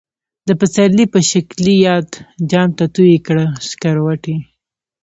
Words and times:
د 0.47 0.49
پسرلی 0.59 1.05
په 1.13 1.19
شکلی 1.31 1.75
یاد، 1.87 2.07
جام 2.49 2.69
ته 2.77 2.85
تویی 2.93 3.17
کړه 3.27 3.45
سکروټی 3.67 4.35